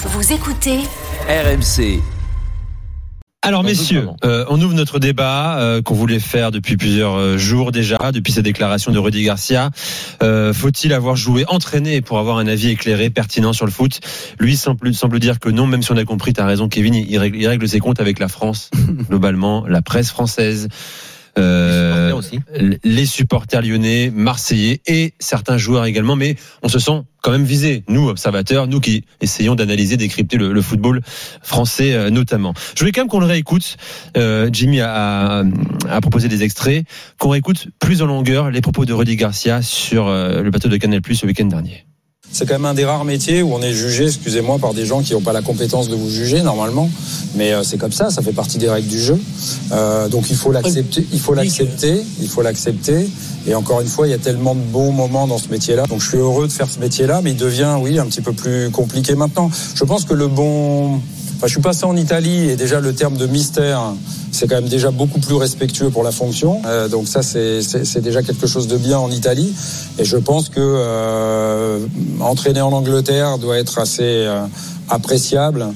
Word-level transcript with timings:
Vous 0.00 0.32
écoutez 0.32 0.78
RMC. 1.28 2.00
Alors 3.42 3.64
messieurs, 3.64 4.06
euh, 4.24 4.44
on 4.48 4.60
ouvre 4.60 4.74
notre 4.74 5.00
débat 5.00 5.58
euh, 5.58 5.82
qu'on 5.82 5.94
voulait 5.94 6.20
faire 6.20 6.52
depuis 6.52 6.76
plusieurs 6.76 7.16
euh, 7.16 7.36
jours 7.36 7.72
déjà, 7.72 8.12
depuis 8.12 8.32
sa 8.32 8.42
déclaration 8.42 8.92
de 8.92 8.98
Rudy 9.00 9.24
Garcia. 9.24 9.70
Euh, 10.22 10.52
Faut-il 10.52 10.92
avoir 10.92 11.16
joué, 11.16 11.44
entraîné 11.48 12.00
pour 12.00 12.20
avoir 12.20 12.38
un 12.38 12.46
avis 12.46 12.68
éclairé, 12.68 13.10
pertinent 13.10 13.52
sur 13.52 13.66
le 13.66 13.72
foot? 13.72 13.98
Lui 14.38 14.56
semble, 14.56 14.94
semble 14.94 15.18
dire 15.18 15.40
que 15.40 15.48
non, 15.48 15.66
même 15.66 15.82
si 15.82 15.90
on 15.90 15.96
a 15.96 16.04
compris, 16.04 16.32
tu 16.32 16.40
as 16.40 16.46
raison 16.46 16.68
Kevin, 16.68 16.94
il 16.94 17.18
règle, 17.18 17.36
il 17.36 17.48
règle 17.48 17.68
ses 17.68 17.80
comptes 17.80 17.98
avec 17.98 18.20
la 18.20 18.28
France, 18.28 18.70
globalement, 19.08 19.66
la 19.66 19.82
presse 19.82 20.10
française. 20.10 20.68
Euh, 21.38 22.12
aussi. 22.12 22.40
les 22.84 23.06
supporters 23.06 23.62
lyonnais, 23.62 24.10
marseillais 24.14 24.80
et 24.86 25.14
certains 25.18 25.56
joueurs 25.58 25.84
également, 25.86 26.16
mais 26.16 26.36
on 26.62 26.68
se 26.68 26.78
sent 26.78 27.02
quand 27.22 27.32
même 27.32 27.44
visé, 27.44 27.82
nous 27.88 28.08
observateurs, 28.08 28.68
nous 28.68 28.80
qui 28.80 29.04
essayons 29.20 29.54
d'analyser, 29.56 29.96
décrypter 29.96 30.36
le, 30.36 30.52
le 30.52 30.62
football 30.62 31.00
français 31.42 31.92
euh, 31.94 32.10
notamment. 32.10 32.54
Je 32.74 32.80
voulais 32.80 32.92
quand 32.92 33.00
même 33.00 33.08
qu'on 33.08 33.20
le 33.20 33.26
réécoute. 33.26 33.76
Euh, 34.16 34.48
Jimmy 34.52 34.80
a, 34.80 35.40
a- 35.40 35.44
a 35.90 36.00
proposé 36.00 36.28
des 36.28 36.42
extraits, 36.44 36.84
qu'on 37.18 37.30
réécoute 37.30 37.68
plus 37.80 38.02
en 38.02 38.06
longueur 38.06 38.50
les 38.50 38.60
propos 38.60 38.84
de 38.84 38.92
Rudy 38.92 39.16
Garcia 39.16 39.62
sur 39.62 40.06
euh, 40.06 40.42
le 40.42 40.50
plateau 40.50 40.68
de 40.68 40.76
Canal 40.76 41.02
Plus 41.02 41.22
le 41.22 41.28
week-end 41.28 41.46
dernier. 41.46 41.84
C'est 42.30 42.46
quand 42.46 42.54
même 42.54 42.66
un 42.66 42.74
des 42.74 42.84
rares 42.84 43.04
métiers 43.04 43.42
où 43.42 43.52
on 43.54 43.62
est 43.62 43.72
jugé, 43.72 44.06
excusez-moi, 44.06 44.58
par 44.58 44.74
des 44.74 44.84
gens 44.84 45.00
qui 45.02 45.14
n'ont 45.14 45.20
pas 45.20 45.32
la 45.32 45.42
compétence 45.42 45.88
de 45.88 45.96
vous 45.96 46.10
juger 46.10 46.42
normalement. 46.42 46.90
Mais 47.36 47.52
euh, 47.52 47.62
c'est 47.62 47.78
comme 47.78 47.92
ça, 47.92 48.10
ça 48.10 48.22
fait 48.22 48.32
partie 48.32 48.58
des 48.58 48.68
règles 48.68 48.88
du 48.88 49.00
jeu. 49.00 49.18
Euh, 49.72 50.08
donc 50.08 50.30
il 50.30 50.36
faut 50.36 50.52
l'accepter, 50.52 51.06
il 51.12 51.20
faut 51.20 51.34
l'accepter, 51.34 52.02
il 52.20 52.28
faut 52.28 52.42
l'accepter. 52.42 53.08
Et 53.46 53.54
encore 53.54 53.80
une 53.80 53.88
fois, 53.88 54.06
il 54.06 54.10
y 54.10 54.14
a 54.14 54.18
tellement 54.18 54.54
de 54.54 54.60
bons 54.60 54.92
moments 54.92 55.26
dans 55.26 55.38
ce 55.38 55.48
métier-là. 55.48 55.86
Donc 55.86 56.00
je 56.00 56.08
suis 56.08 56.18
heureux 56.18 56.46
de 56.46 56.52
faire 56.52 56.68
ce 56.68 56.78
métier-là, 56.80 57.22
mais 57.22 57.30
il 57.30 57.36
devient, 57.36 57.76
oui, 57.80 57.98
un 57.98 58.06
petit 58.06 58.20
peu 58.20 58.32
plus 58.32 58.70
compliqué 58.70 59.14
maintenant. 59.14 59.50
Je 59.74 59.84
pense 59.84 60.04
que 60.04 60.14
le 60.14 60.28
bon. 60.28 61.00
Enfin, 61.38 61.46
je 61.46 61.52
suis 61.52 61.62
passé 61.62 61.84
en 61.84 61.94
Italie 61.94 62.50
et 62.50 62.56
déjà 62.56 62.80
le 62.80 62.92
terme 62.92 63.16
de 63.16 63.28
mystère, 63.28 63.94
c'est 64.32 64.48
quand 64.48 64.56
même 64.56 64.68
déjà 64.68 64.90
beaucoup 64.90 65.20
plus 65.20 65.36
respectueux 65.36 65.88
pour 65.88 66.02
la 66.02 66.10
fonction. 66.10 66.60
Euh, 66.66 66.88
donc 66.88 67.06
ça, 67.06 67.22
c'est 67.22 68.00
déjà 68.00 68.24
quelque 68.24 68.48
chose 68.48 68.66
de 68.66 68.76
bien 68.76 68.98
en 68.98 69.08
Italie. 69.08 69.54
Et 70.00 70.04
je 70.04 70.16
pense 70.16 70.48
que 70.48 70.58
euh, 70.58 71.78
entraîner 72.18 72.60
en 72.60 72.72
Angleterre 72.72 73.38
doit 73.38 73.56
être 73.56 73.78
assez 73.78 74.02
euh, 74.02 74.46
appréciable 74.88 75.68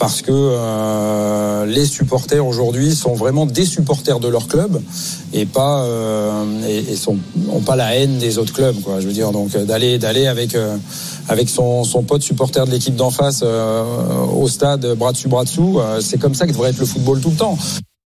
parce 0.00 0.22
que 0.22 0.32
euh, 0.32 1.66
les 1.66 1.84
supporters 1.84 2.44
aujourd'hui 2.44 2.96
sont 2.96 3.12
vraiment 3.12 3.44
des 3.44 3.66
supporters 3.66 4.18
de 4.18 4.28
leur 4.28 4.48
club 4.48 4.80
et 5.34 5.44
pas 5.44 5.84
euh, 5.84 6.42
et, 6.66 6.96
sont 6.96 7.18
ont 7.52 7.60
pas 7.60 7.76
la 7.76 7.94
haine 7.94 8.16
des 8.18 8.38
autres 8.38 8.54
clubs 8.54 8.80
quoi. 8.80 8.98
Je 9.00 9.06
veux 9.06 9.12
dire 9.12 9.30
donc 9.30 9.54
euh, 9.54 9.64
d'aller 9.64 9.98
d'aller 9.98 10.26
avec 10.26 10.54
euh, 10.54 10.78
avec 11.28 11.50
son, 11.50 11.84
son 11.84 12.02
pote 12.02 12.22
supporter 12.22 12.64
de 12.66 12.70
l'équipe 12.70 12.96
d'en 12.96 13.10
face 13.10 13.42
euh, 13.44 13.84
au 14.34 14.48
stade 14.48 14.86
bras 14.94 15.12
dessus 15.12 15.28
bras 15.28 15.44
dessous 15.44 15.78
euh, 15.78 16.00
c'est 16.00 16.18
comme 16.18 16.34
ça 16.34 16.46
que 16.46 16.52
devrait 16.52 16.70
être 16.70 16.80
le 16.80 16.86
football 16.86 17.20
tout 17.20 17.30
le 17.30 17.36
temps 17.36 17.58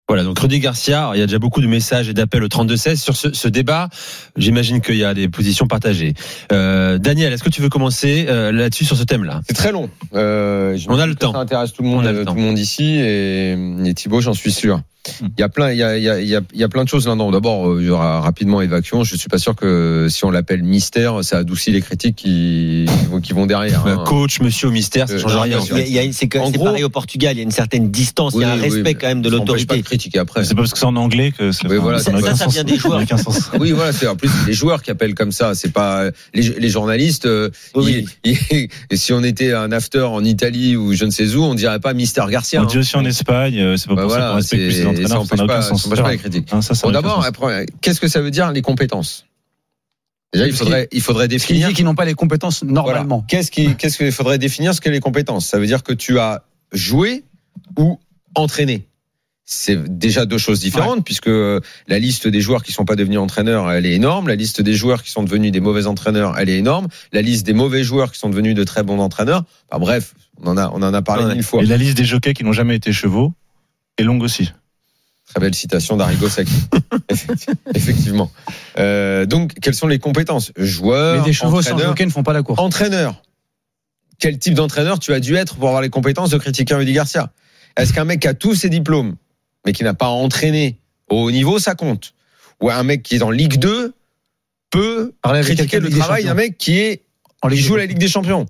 Voilà, 0.07 0.23
donc 0.23 0.37
Rudy 0.37 0.59
Garcia, 0.59 0.99
alors, 0.99 1.15
il 1.15 1.19
y 1.19 1.23
a 1.23 1.25
déjà 1.25 1.39
beaucoup 1.39 1.61
de 1.61 1.67
messages 1.67 2.07
et 2.09 2.13
d'appels 2.13 2.43
au 2.43 2.47
32-16 2.47 2.97
sur 2.97 3.15
ce, 3.15 3.33
ce 3.33 3.47
débat. 3.47 3.89
J'imagine 4.37 4.79
qu'il 4.79 4.97
y 4.97 5.03
a 5.03 5.15
des 5.15 5.27
positions 5.29 5.65
partagées. 5.65 6.13
Euh, 6.51 6.99
Daniel, 6.99 7.33
est-ce 7.33 7.43
que 7.43 7.49
tu 7.49 7.59
veux 7.63 7.69
commencer 7.69 8.27
euh, 8.29 8.51
là-dessus 8.51 8.85
sur 8.85 8.97
ce 8.97 9.03
thème-là? 9.03 9.41
C'est 9.47 9.55
très 9.55 9.71
long. 9.71 9.89
Euh, 10.13 10.77
On 10.89 10.99
a 10.99 11.07
le 11.07 11.15
temps. 11.15 11.33
Ça 11.33 11.39
intéresse 11.39 11.73
tout 11.73 11.81
le 11.81 11.89
monde, 11.89 12.03
le 12.03 12.19
euh, 12.19 12.23
tout 12.25 12.35
le 12.35 12.41
monde 12.41 12.59
ici 12.59 12.97
et, 12.99 13.53
et 13.83 13.93
Thibaut, 13.95 14.21
j'en 14.21 14.33
suis 14.35 14.51
sûr. 14.51 14.77
Hmm. 15.21 15.27
Il 15.37 15.41
y 15.41 15.43
a 15.43 15.49
plein, 15.49 15.71
il 15.71 15.77
y 15.77 15.83
a, 15.83 15.97
il 15.99 16.03
y 16.03 16.09
a, 16.09 16.19
il 16.19 16.59
y 16.59 16.63
a, 16.63 16.67
plein 16.69 16.83
de 16.83 16.89
choses 16.89 17.07
là-dedans. 17.07 17.29
D'abord, 17.29 17.69
euh, 17.69 17.77
il 17.79 17.85
y 17.85 17.89
aura 17.91 18.21
rapidement 18.21 18.59
évacuation. 18.61 19.03
Je 19.03 19.15
suis 19.15 19.27
pas 19.29 19.37
sûr 19.37 19.55
que 19.55 20.07
si 20.09 20.25
on 20.25 20.31
l'appelle 20.31 20.63
mystère, 20.63 21.23
ça 21.23 21.37
adoucit 21.37 21.71
les 21.71 21.81
critiques 21.81 22.15
qui, 22.15 22.87
qui 23.21 23.33
vont- 23.33 23.45
derrière. 23.45 23.85
Hein. 23.85 24.03
Coach, 24.05 24.39
monsieur 24.41 24.69
au 24.69 24.71
mystère, 24.71 25.07
ça 25.07 25.13
Euh, 25.13 25.19
change 25.19 25.35
rien. 25.35 25.59
c'est 26.11 26.27
pareil 26.27 26.83
au 26.83 26.89
Portugal, 26.89 27.33
il 27.35 27.37
y 27.37 27.39
a 27.41 27.43
une 27.43 27.51
certaine 27.51 27.91
distance, 27.91 28.33
il 28.35 28.41
y 28.41 28.43
a 28.45 28.51
un 28.51 28.55
oui, 28.55 28.61
respect 28.61 28.95
quand 28.95 29.07
même 29.07 29.21
de 29.21 29.29
l'autorité. 29.29 29.83
De 29.95 29.99
critiquer 30.01 30.19
après. 30.19 30.43
C'est 30.45 30.53
pas 30.55 30.61
parce 30.61 30.73
que 30.73 30.79
c'est 30.79 30.85
en 30.85 30.95
anglais 30.95 31.31
que 31.31 31.51
c'est. 31.51 31.67
Oui, 31.67 31.77
voilà, 31.77 31.99
ça 31.99 32.11
ça, 32.11 32.17
aucun 32.17 32.35
ça 32.35 32.45
sens. 32.45 32.53
vient 32.53 32.63
des 32.63 32.77
joueurs. 32.77 33.01
Ça. 33.07 33.17
Oui, 33.59 33.71
voilà, 33.71 33.91
c'est 33.93 34.07
en 34.07 34.15
plus 34.15 34.29
les 34.47 34.53
joueurs 34.53 34.81
qui 34.83 34.91
appellent 34.91 35.15
comme 35.15 35.31
ça. 35.31 35.55
C'est 35.55 35.71
pas 35.71 36.05
les, 36.33 36.41
les 36.43 36.69
journalistes. 36.69 37.25
euh, 37.25 37.49
Oui, 37.75 38.05
ils- 38.23 38.37
ils- 38.51 38.69
et 38.89 38.97
si 38.97 39.13
on 39.13 39.23
était 39.23 39.53
un 39.53 39.71
after 39.71 40.01
en 40.01 40.23
Italie 40.23 40.75
ou 40.75 40.93
je 40.93 41.05
ne 41.05 41.11
sais 41.11 41.35
où, 41.35 41.43
on 41.43 41.55
dirait 41.55 41.79
pas 41.79 41.93
Mister 41.93 42.23
Garcia. 42.29 42.59
On 42.61 42.63
hein. 42.63 42.67
dit 42.67 42.77
aussi 42.77 42.95
en 42.95 43.05
Espagne, 43.05 43.59
euh, 43.59 43.77
c'est 43.77 43.87
pas 43.87 43.95
Bah 43.95 44.01
pour 44.03 44.11
ça 44.11 44.17
voilà, 44.17 44.31
qu'on 44.31 44.35
respecte 44.37 44.61
plus 44.63 44.69
les 44.69 44.81
ça 44.83 44.89
entraîneurs, 44.89 45.09
ça 45.09 45.17
empêche 45.19 45.37
n'a 45.39 45.43
aucun 45.45 45.53
pas- 45.53 45.61
ça 45.61 46.11
les 46.11 46.17
critiques. 46.17 46.53
Hein, 46.53 46.61
ça, 46.61 46.75
ça 46.75 46.81
Bon, 46.87 46.89
aucun 46.89 47.01
d'abord, 47.01 47.25
qu'est-ce 47.81 47.99
que 48.01 48.07
ça 48.07 48.21
veut 48.21 48.31
dire 48.31 48.51
les 48.51 48.61
compétences? 48.61 49.25
Déjà, 50.33 50.47
il 50.47 50.51
qui- 50.51 50.57
faudrait, 50.57 50.87
il 50.91 51.01
faudrait 51.01 51.25
Ce 51.25 51.29
qui 51.29 51.35
définir. 51.37 51.67
dit 51.69 51.73
qu'ils 51.73 51.85
n'ont 51.85 51.95
pas 51.95 52.03
les 52.05 52.13
compétences 52.13 52.61
Voilà. 52.63 52.73
normalement. 52.73 53.25
Qu'est-ce 53.27 53.51
qui, 53.51 53.75
qu'est-ce 53.75 53.97
qu'il 53.97 54.11
faudrait 54.11 54.37
définir 54.37 54.73
ce 54.75 54.81
que 54.81 54.89
les 54.89 54.99
compétences? 54.99 55.45
Ça 55.47 55.59
veut 55.59 55.65
dire 55.67 55.81
que 55.81 55.93
tu 55.93 56.19
as 56.19 56.43
joué 56.73 57.23
ou 57.77 57.99
entraîné. 58.35 58.85
C'est 59.47 59.77
déjà 59.99 60.25
deux 60.25 60.39
choses 60.39 60.59
différentes 60.59 61.05
puisque 61.05 61.27
euh, 61.27 61.59
la 61.87 61.99
liste 61.99 62.27
des 62.27 62.41
joueurs 62.41 62.63
qui 62.63 62.71
sont 62.71 62.83
pas 62.83 62.95
devenus 62.95 63.19
entraîneurs, 63.19 63.71
elle 63.71 63.85
est 63.85 63.93
énorme. 63.93 64.27
La 64.27 64.35
liste 64.35 64.59
des 64.61 64.73
joueurs 64.73 65.03
qui 65.03 65.11
sont 65.11 65.21
devenus 65.21 65.51
des 65.51 65.59
mauvais 65.59 65.85
entraîneurs, 65.85 66.35
elle 66.39 66.49
est 66.49 66.57
énorme. 66.57 66.87
La 67.13 67.21
liste 67.21 67.45
des 67.45 67.53
mauvais 67.53 67.83
joueurs 67.83 68.11
qui 68.11 68.17
sont 68.17 68.29
devenus 68.29 68.55
de 68.55 68.63
très 68.63 68.81
bons 68.81 68.99
entraîneurs. 68.99 69.43
Enfin, 69.69 69.79
bref, 69.79 70.15
on 70.41 70.47
en 70.47 70.57
a, 70.57 70.69
on 70.73 70.81
en 70.81 70.93
a 70.95 71.01
parlé 71.03 71.25
Ouais. 71.25 71.33
mille 71.35 71.43
fois. 71.43 71.61
Et 71.61 71.67
la 71.67 71.77
liste 71.77 71.95
des 71.95 72.05
jockeys 72.05 72.33
qui 72.33 72.43
n'ont 72.43 72.53
jamais 72.53 72.75
été 72.75 72.91
chevaux 72.91 73.33
est 73.99 74.03
longue 74.03 74.23
aussi. 74.23 74.51
Très 75.27 75.39
belle 75.39 75.53
citation 75.53 75.95
d'Arrigo 75.95 76.27
Sacchi. 76.27 76.51
Effecti- 77.09 77.49
Effectivement. 77.75 78.31
Euh, 78.79 79.25
donc, 79.27 79.53
quelles 79.61 79.75
sont 79.75 79.87
les 79.87 79.99
compétences? 79.99 80.51
Joueur, 80.57 81.19
Mais 81.19 81.23
des 81.25 81.33
chevaux 81.33 81.61
sans 81.61 81.71
entraîneur, 81.71 81.89
jockey 81.89 82.05
ne 82.07 82.11
font 82.11 82.23
pas 82.23 82.33
la 82.33 82.41
course. 82.41 82.59
entraîneur. 82.59 83.21
Quel 84.17 84.39
type 84.39 84.55
d'entraîneur 84.55 84.97
tu 84.99 85.13
as 85.13 85.19
dû 85.19 85.35
être 85.35 85.55
pour 85.55 85.67
avoir 85.67 85.81
les 85.83 85.89
compétences 85.89 86.31
de 86.31 86.37
critiquer 86.39 86.73
Rudy 86.73 86.93
Garcia? 86.93 87.31
Est-ce 87.77 87.91
qu'un 87.93 88.05
mec 88.05 88.21
qui 88.21 88.27
a 88.27 88.33
tous 88.33 88.55
ses 88.55 88.69
diplômes, 88.69 89.15
mais 89.65 89.73
qui 89.73 89.83
n'a 89.83 89.93
pas 89.93 90.07
entraîné 90.07 90.77
au 91.09 91.23
haut 91.23 91.31
niveau, 91.31 91.59
ça 91.59 91.75
compte 91.75 92.13
Ou 92.61 92.69
un 92.69 92.83
mec 92.83 93.03
qui 93.03 93.15
est 93.15 93.21
en 93.23 93.31
Ligue 93.31 93.57
2 93.57 93.93
peut 94.71 95.13
Parler 95.21 95.41
critiquer 95.41 95.79
le 95.79 95.89
travail 95.89 96.23
d'un 96.25 96.33
mec 96.33 96.57
qui 96.57 96.79
est 96.79 97.01
En 97.41 97.49
qui 97.49 97.57
joue 97.57 97.75
la 97.75 97.85
Ligue 97.85 97.97
des 97.99 98.07
Champions 98.07 98.45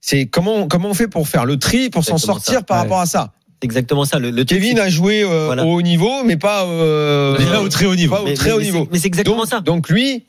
C'est 0.00 0.26
comment 0.26 0.68
comment 0.68 0.90
on 0.90 0.94
fait 0.94 1.08
pour 1.08 1.28
faire 1.28 1.44
le 1.44 1.58
tri 1.58 1.90
pour 1.90 2.04
s'en 2.04 2.18
sortir 2.18 2.54
ça. 2.54 2.62
par 2.62 2.76
Ouais. 2.78 2.82
rapport 2.82 3.00
à 3.00 3.06
ça? 3.06 3.32
C'est 3.60 3.64
exactement 3.66 4.04
ça. 4.04 4.18
Le, 4.18 4.44
Kevin 4.44 4.78
a 4.78 4.88
joué 4.90 5.22
euh, 5.22 5.46
Voilà. 5.46 5.64
au 5.64 5.74
haut 5.76 5.82
niveau, 5.82 6.22
mais 6.24 6.36
pas 6.36 6.64
euh, 6.66 7.36
Mais 7.38 7.46
là, 7.46 7.62
au 7.62 7.68
très 7.68 7.86
haut 7.86 7.94
niveau. 7.94 8.14
pas 8.14 8.22
au 8.22 8.26
mais- 8.26 8.34
très 8.34 8.50
mais- 8.50 8.56
haut 8.56 8.60
niveau. 8.60 8.80
c'est- 8.84 8.88
Mais 8.92 8.98
c'est 8.98 9.06
exactement 9.06 9.36
donc, 9.38 9.46
ça. 9.46 9.60
donc 9.60 9.88
lui, 9.88 10.24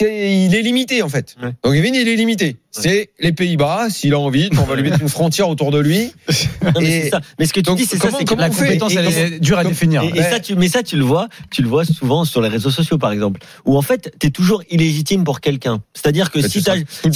il 0.00 0.54
est 0.54 0.62
limité 0.62 1.02
en 1.02 1.08
fait. 1.08 1.36
Ouais. 1.42 1.50
Donc 1.64 1.74
Kevin, 1.74 1.94
il 1.94 2.08
est 2.08 2.16
limité. 2.16 2.56
C'est 2.72 3.10
les 3.18 3.32
Pays-Bas. 3.32 3.88
S'il 3.90 4.14
a 4.14 4.18
envie, 4.18 4.48
on 4.52 4.62
va 4.64 4.76
lui 4.76 4.82
mettre 4.84 5.00
une 5.02 5.08
frontière 5.08 5.48
autour 5.48 5.70
de 5.70 5.78
lui. 5.78 6.12
Non, 6.62 6.72
mais 6.80 6.86
Et 6.98 7.02
c'est 7.02 7.08
ça. 7.10 7.20
Mais 7.38 7.46
ce 7.46 7.52
que 7.52 7.60
tu 7.60 7.64
donc, 7.64 7.78
dis, 7.78 7.86
c'est 7.86 7.96
ça, 7.96 8.10
c'est 8.16 8.24
que 8.24 8.34
la 8.34 8.50
compétence, 8.50 8.94
elle 8.94 9.06
Et- 9.06 9.34
est 9.36 9.40
dure 9.40 9.58
à 9.58 9.64
définir. 9.64 10.02
Et, 10.02 10.18
et 10.18 10.22
ça, 10.22 10.38
tu, 10.40 10.54
mais 10.54 10.68
ça, 10.68 10.82
tu 10.82 10.96
le 10.96 11.04
vois, 11.04 11.28
tu 11.50 11.62
le 11.62 11.68
vois 11.68 11.84
souvent 11.84 12.24
sur 12.24 12.40
les 12.42 12.48
réseaux 12.48 12.70
sociaux, 12.70 12.98
par 12.98 13.10
exemple, 13.12 13.40
où 13.64 13.76
en 13.76 13.82
fait, 13.82 14.12
t'es 14.18 14.30
toujours 14.30 14.62
illégitime 14.70 15.24
pour 15.24 15.40
quelqu'un. 15.40 15.82
C'est-à-dire 15.94 16.30
que 16.30 16.38
Bah, 16.40 16.48
si 16.48 16.62
tu 16.62 16.70
le 16.70 16.76
si 16.76 16.84
fait, 17.00 17.14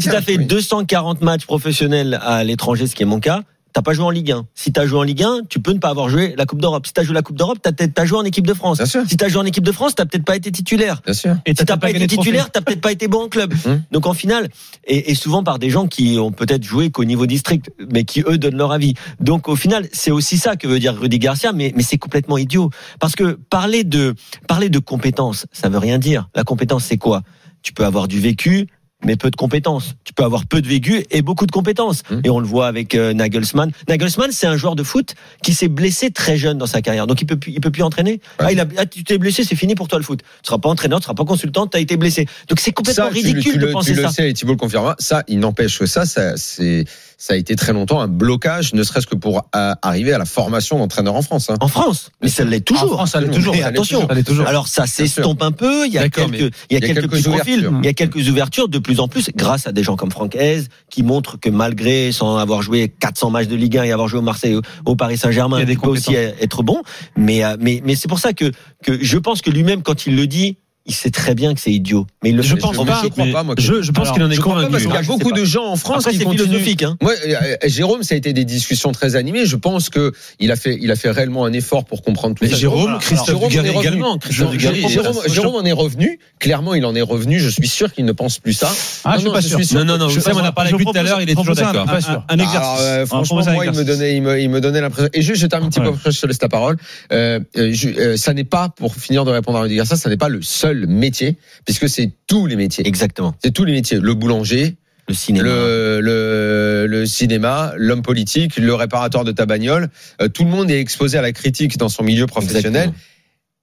si 0.00 0.08
t'as 0.08 0.20
fait 0.20 0.36
oui. 0.36 0.44
240 0.46 1.22
matchs 1.22 1.46
professionnels 1.46 2.20
à 2.22 2.44
l'étranger, 2.44 2.86
ce 2.86 2.94
qui 2.94 3.02
est 3.02 3.06
mon 3.06 3.18
cas, 3.20 3.42
t'as 3.76 3.82
pas 3.82 3.92
joué 3.92 4.06
en 4.06 4.10
Ligue 4.10 4.32
1. 4.32 4.46
Si 4.54 4.72
t'as 4.72 4.86
joué 4.86 4.98
en 4.98 5.02
Ligue 5.02 5.22
1, 5.22 5.40
tu 5.50 5.60
peux 5.60 5.72
ne 5.74 5.78
pas 5.78 5.90
avoir 5.90 6.08
joué 6.08 6.34
la 6.38 6.46
Coupe 6.46 6.62
d'Europe. 6.62 6.86
Si 6.86 6.94
t'as 6.94 7.02
joué 7.02 7.12
la 7.12 7.20
Coupe 7.20 7.36
d'Europe, 7.36 7.58
t'as 7.60 7.72
t'as 7.72 8.06
joué 8.06 8.16
en 8.16 8.24
équipe 8.24 8.46
de 8.46 8.54
France. 8.54 8.78
Bien 8.78 8.86
sûr, 8.86 9.02
Si 9.06 9.18
t'as 9.18 9.28
joué 9.28 9.38
en 9.38 9.44
équipe 9.44 9.64
de 9.64 9.70
France, 9.70 9.94
t'as 9.94 10.06
peut-être 10.06 10.24
pas 10.24 10.34
été 10.34 10.50
titulaire. 10.50 11.02
bien 11.04 11.12
sûr. 11.12 11.36
Et 11.44 11.50
Si 11.50 11.56
t'as 11.56 11.76
peut-être 11.76 11.80
pas 11.80 11.90
été 11.90 12.06
titulaire, 12.06 12.50
t'as 12.50 12.62
peut-être 12.62 12.80
pas 12.80 12.90
été 12.90 13.06
bon 13.06 13.24
en 13.24 13.28
club. 13.28 13.52
Hum. 13.66 13.82
Donc 13.92 14.06
en 14.06 14.14
finale, 14.14 14.48
et, 14.86 15.10
et 15.10 15.14
souvent 15.14 15.44
par 15.44 15.58
des 15.58 15.68
gens 15.68 15.88
qui 15.88 16.18
ont 16.18 16.32
peut-être 16.32 16.64
joué 16.64 16.90
qu'au 16.90 17.04
niveau 17.04 17.26
district, 17.26 17.70
mais 17.92 18.04
qui 18.04 18.22
eux 18.26 18.38
donnent 18.38 18.56
leur 18.56 18.72
avis. 18.72 18.94
Donc 19.20 19.46
au 19.46 19.56
final, 19.56 19.86
c'est 19.92 20.10
aussi 20.10 20.38
ça 20.38 20.56
que 20.56 20.66
veut 20.66 20.78
dire 20.78 20.98
Rudy 20.98 21.18
Garcia, 21.18 21.52
mais, 21.52 21.74
mais 21.76 21.82
c'est 21.82 21.98
complètement 21.98 22.38
idiot. 22.38 22.70
Parce 22.98 23.14
que 23.14 23.38
parler 23.50 23.84
de 23.84 24.14
parler 24.48 24.70
de 24.70 24.78
compétences, 24.78 25.44
ça 25.52 25.68
veut 25.68 25.76
rien 25.76 25.98
dire. 25.98 26.30
La 26.34 26.44
compétence, 26.44 26.84
c'est 26.86 26.96
quoi? 26.96 27.20
Tu 27.60 27.74
peux 27.74 27.84
avoir 27.84 28.08
du 28.08 28.20
vécu, 28.20 28.68
mais 29.06 29.16
peu 29.16 29.30
de 29.30 29.36
compétences. 29.36 29.94
Tu 30.04 30.12
peux 30.12 30.24
avoir 30.24 30.46
peu 30.46 30.60
de 30.60 30.68
vécu 30.68 31.04
et 31.10 31.22
beaucoup 31.22 31.46
de 31.46 31.52
compétences. 31.52 32.02
Hum. 32.10 32.20
Et 32.24 32.30
on 32.30 32.40
le 32.40 32.46
voit 32.46 32.66
avec 32.66 32.94
euh, 32.94 33.14
Nagelsmann. 33.14 33.70
Nagelsmann, 33.88 34.32
c'est 34.32 34.46
un 34.46 34.56
joueur 34.56 34.76
de 34.76 34.82
foot 34.82 35.14
qui 35.42 35.54
s'est 35.54 35.68
blessé 35.68 36.10
très 36.10 36.36
jeune 36.36 36.58
dans 36.58 36.66
sa 36.66 36.82
carrière, 36.82 37.06
donc 37.06 37.22
il 37.22 37.26
peut 37.26 37.38
il 37.46 37.60
peut 37.60 37.70
plus 37.70 37.82
entraîner. 37.82 38.20
Ah, 38.38 38.52
il 38.52 38.60
a, 38.60 38.66
ah, 38.76 38.86
tu 38.86 39.04
t'es 39.04 39.18
blessé, 39.18 39.44
c'est 39.44 39.56
fini 39.56 39.74
pour 39.74 39.88
toi 39.88 39.98
le 39.98 40.04
foot. 40.04 40.20
Tu 40.42 40.48
seras 40.48 40.58
pas 40.58 40.68
entraîneur, 40.68 40.98
tu 40.98 41.04
seras 41.04 41.14
pas 41.14 41.24
consultant, 41.24 41.66
tu 41.66 41.76
as 41.76 41.80
été 41.80 41.96
blessé. 41.96 42.26
Donc 42.48 42.60
c'est 42.60 42.72
complètement 42.72 43.06
Ça, 43.06 43.10
tu, 43.10 43.26
ridicule 43.26 43.52
tu 43.52 43.58
de 43.58 43.66
le, 43.66 43.72
penser 43.72 43.92
tu 43.92 43.96
le 43.96 44.02
ça. 44.02 44.10
sais 44.10 44.30
et 44.30 44.34
Thibault 44.34 44.52
le 44.52 44.58
confirmera. 44.58 44.96
Ça, 44.98 45.22
il 45.28 45.38
n'empêche 45.38 45.78
que 45.78 45.86
ça, 45.86 46.04
ça, 46.04 46.36
c'est, 46.36 46.84
ça 47.18 47.32
a 47.32 47.36
été 47.36 47.56
très 47.56 47.72
longtemps 47.72 48.00
un 48.00 48.08
blocage, 48.08 48.74
ne 48.74 48.82
serait-ce 48.82 49.06
que 49.06 49.14
pour 49.14 49.48
euh, 49.56 49.72
arriver 49.82 50.12
à 50.12 50.18
la 50.18 50.24
formation 50.26 50.78
d'entraîneur 50.78 51.14
en 51.14 51.22
France. 51.22 51.48
hein. 51.50 51.56
En 51.60 51.68
France, 51.68 52.10
mais 52.22 52.28
ça 52.28 52.44
l'est 52.44 52.60
toujours. 52.60 52.92
En 52.92 52.96
France, 52.96 53.10
ça 53.12 53.20
l'est 53.20 53.30
toujours. 53.30 53.54
Mais 53.54 53.62
attention. 53.62 54.06
Ça 54.06 54.14
l'est 54.14 54.22
toujours. 54.22 54.46
Alors 54.46 54.68
ça 54.68 54.86
s'estompe 54.86 55.42
un 55.42 55.52
peu. 55.52 55.86
Il 55.86 55.92
y 55.92 55.98
a 55.98 56.08
quelques, 56.08 56.52
il 56.70 56.74
y 56.74 56.76
a 56.76 56.80
quelques, 56.80 57.08
petits 57.10 57.22
profils. 57.22 57.58
ouvertures. 57.60 57.78
Il 57.82 57.86
y 57.86 57.88
a 57.88 57.92
quelques 57.94 58.28
ouvertures 58.28 58.68
de 58.68 58.78
plus 58.78 59.00
en 59.00 59.08
plus 59.08 59.30
grâce 59.34 59.66
à 59.66 59.72
des 59.72 59.82
gens 59.82 59.96
comme 59.96 60.10
Franck 60.10 60.34
Hez 60.34 60.64
qui 60.90 61.02
montrent 61.02 61.38
que 61.40 61.48
malgré 61.48 62.12
sans 62.12 62.36
avoir 62.36 62.60
joué 62.62 62.88
400 63.00 63.30
matchs 63.30 63.48
de 63.48 63.56
Ligue 63.56 63.78
1 63.78 63.84
et 63.84 63.92
avoir 63.92 64.08
joué 64.08 64.18
au 64.18 64.22
Marseille, 64.22 64.58
au- 64.84 64.96
Paris 64.96 65.16
Saint-Germain, 65.18 65.60
Il 65.62 65.70
il 65.70 65.78
peut 65.78 65.88
aussi 65.88 66.14
être 66.14 66.62
bon. 66.62 66.82
Mais 67.16 67.44
euh, 67.44 67.56
mais 67.60 67.80
mais 67.84 67.94
c'est 67.96 68.08
pour 68.08 68.18
ça 68.18 68.32
que 68.34 68.50
que 68.84 69.02
je 69.02 69.18
pense 69.18 69.40
que 69.42 69.50
lui-même 69.50 69.82
quand 69.82 70.06
il 70.06 70.16
le 70.16 70.26
dit, 70.26 70.58
il 70.86 70.94
sait 70.94 71.10
très 71.10 71.34
bien 71.34 71.54
que 71.54 71.60
c'est 71.60 71.72
idiot. 71.72 72.06
Mais 72.22 72.30
il 72.30 72.36
le 72.36 72.42
Je 72.42 72.54
fait 72.54 72.60
pense 72.60 72.76
pas. 72.76 72.84
pas, 72.84 73.00
Je 73.04 73.08
crois 73.08 73.26
pas, 73.32 73.42
moi. 73.42 73.54
que- 73.54 73.62
Je, 73.62 73.82
je 73.82 73.90
pense 73.92 74.04
Alors, 74.06 74.14
qu'il 74.14 74.22
en 74.24 74.30
est 74.30 74.36
convaincu. 74.36 74.70
parce 74.70 74.82
qu'il 74.84 74.92
y 74.92 74.96
a 74.96 75.02
sais 75.02 75.06
beaucoup 75.06 75.32
de 75.32 75.44
gens 75.44 75.64
en 75.66 75.76
France 75.76 75.98
Après 76.04 76.12
qui 76.12 76.18
c'est 76.18 76.24
continuent. 76.24 76.44
philosophique. 76.46 76.82
Hein. 76.84 76.96
Moi, 77.02 77.12
euh, 77.26 77.56
Jérôme, 77.66 78.02
ça 78.02 78.14
a 78.14 78.18
été 78.18 78.32
des 78.32 78.44
discussions 78.44 78.92
très 78.92 79.16
animées. 79.16 79.46
Je 79.46 79.56
pense 79.56 79.90
que 79.90 80.12
il 80.38 80.50
a 80.52 80.56
fait, 80.56 80.78
il 80.80 80.90
a 80.90 80.96
fait 80.96 81.10
réellement 81.10 81.44
un 81.44 81.52
effort 81.52 81.84
pour 81.84 82.02
comprendre 82.02 82.34
tout 82.36 82.44
Mais 82.44 82.50
ça. 82.50 82.56
Jérôme, 82.56 82.98
Christophe 83.00 83.26
Jérôme 83.26 83.44
en 83.44 83.46
est 83.46 83.50
Dugarry 83.50 83.68
revenu. 83.76 83.88
également. 83.88 84.18
Christophe 84.18 84.46
Je- 84.52 84.56
Dugarry. 84.58 84.82
je- 84.82 85.32
Jérôme, 85.32 85.54
en 85.56 85.64
est 85.64 85.72
revenu. 85.72 86.18
Clairement, 86.38 86.74
il 86.74 86.84
en 86.86 86.94
est 86.94 87.02
revenu. 87.02 87.40
Je 87.40 87.48
suis 87.48 87.68
sûr 87.68 87.92
qu'il 87.92 88.04
ne 88.04 88.12
pense 88.12 88.38
plus 88.38 88.52
ça. 88.52 88.70
Ah, 89.04 89.12
je 89.14 89.18
suis 89.20 89.26
Non, 89.26 89.32
pas 89.32 89.40
non, 89.40 89.46
sûr. 89.48 89.56
suis 89.58 89.66
sûr. 89.66 89.78
Non, 89.78 89.84
non, 89.84 89.98
non, 89.98 90.06
on 90.06 90.38
a 90.38 90.52
parlé 90.52 90.70
je 90.70 90.74
avec 90.76 90.86
lui 90.86 90.92
tout 90.92 90.98
à 90.98 91.02
l'heure, 91.02 91.20
il 91.20 91.28
est 91.30 91.34
toujours 91.34 91.54
d'accord. 91.54 91.86
Un, 91.88 92.38
exercice. 92.38 92.56
Alors, 92.56 92.76
euh, 92.80 93.06
franchement, 93.06 93.42
moi, 93.44 93.64
il 93.66 93.72
me 93.72 93.84
donnait, 93.84 94.16
il 94.16 94.22
me, 94.22 94.40
il 94.40 94.48
me 94.50 94.60
donnait 94.60 94.80
l'impression. 94.80 95.08
Et 95.12 95.22
juste, 95.22 95.40
je 95.40 95.46
termine 95.46 95.68
un 95.68 95.70
petit 95.70 95.80
peu, 95.80 96.10
je 96.10 96.20
te 96.20 96.26
laisse 96.26 96.40
la 96.40 96.48
parole. 96.48 96.76
Euh, 97.12 97.40
euh, 97.56 97.74
euh, 97.98 98.16
ça 98.16 98.32
n'est 98.34 98.44
pas, 98.44 98.68
pour 98.68 98.94
finir 98.94 99.24
de 99.24 99.30
répondre 99.30 99.58
à 99.58 99.62
Rudy 99.62 99.76
Garcia, 99.76 99.96
ça 99.96 100.08
n'est 100.10 100.16
pas 100.16 100.28
le 100.28 100.42
seul 100.42 100.75
métier, 100.86 101.36
puisque 101.64 101.88
c'est 101.88 102.10
tous 102.26 102.46
les 102.46 102.56
métiers. 102.56 102.86
Exactement. 102.86 103.34
C'est 103.42 103.52
tous 103.52 103.64
les 103.64 103.72
métiers. 103.72 103.98
Le 104.00 104.14
boulanger, 104.14 104.76
Le 105.08 105.14
cinéma. 105.14 105.44
le, 105.48 106.00
le, 106.02 106.86
le 106.88 107.06
cinéma, 107.06 107.72
l'homme 107.76 108.02
politique, 108.02 108.56
le 108.58 108.74
réparateur 108.74 109.24
de 109.24 109.32
ta 109.32 109.46
bagnole. 109.46 109.88
Euh, 110.20 110.28
tout 110.28 110.44
le 110.44 110.50
monde 110.50 110.70
est 110.70 110.80
exposé 110.80 111.16
à 111.16 111.22
la 111.22 111.32
critique 111.32 111.78
dans 111.78 111.88
son 111.88 112.02
milieu 112.02 112.26
professionnel 112.26 112.88
Exactement. 112.88 112.94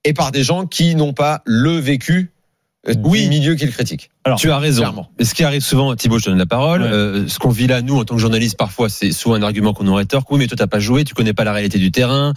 et 0.05 0.13
par 0.13 0.31
des 0.31 0.43
gens 0.43 0.65
qui 0.65 0.95
n'ont 0.95 1.13
pas 1.13 1.41
le 1.45 1.77
vécu 1.77 2.31
Oui. 3.03 3.29
milieu 3.29 3.55
qu'ils 3.55 3.71
critiquent. 3.71 4.09
Alors, 4.25 4.37
tu 4.37 4.51
as 4.51 4.57
raison. 4.57 4.81
clairement. 4.81 5.09
Ce 5.21 5.33
qui 5.33 5.43
arrive 5.45 5.61
souvent, 5.61 5.95
Thibault, 5.95 6.19
je 6.19 6.25
te 6.25 6.29
donne 6.29 6.39
la 6.39 6.45
parole. 6.45 6.81
Ouais. 6.81 6.87
euh, 6.91 7.27
ce 7.29 7.39
qu'on 7.39 7.49
vit 7.49 7.67
là, 7.67 7.81
nous, 7.81 7.97
en 7.97 8.03
tant 8.03 8.15
que 8.15 8.19
journalistes, 8.21 8.57
parfois, 8.57 8.89
c'est 8.89 9.11
souvent 9.13 9.35
un 9.35 9.41
argument 9.41 9.73
qu'on 9.73 9.87
aurait 9.87 10.03
tort. 10.05 10.23
Oui, 10.29 10.37
mais 10.39 10.47
toi, 10.47 10.57
t'as 10.57 10.67
pas 10.67 10.79
joué, 10.79 11.05
tu 11.05 11.13
connais 11.13 11.33
pas 11.33 11.45
la 11.45 11.53
réalité 11.53 11.77
du 11.79 11.91
terrain, 11.91 12.33